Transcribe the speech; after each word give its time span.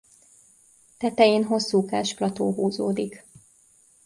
Tetején 0.97 1.43
hosszúkás 1.43 2.13
plató 2.13 2.53
húzódik. 2.53 3.25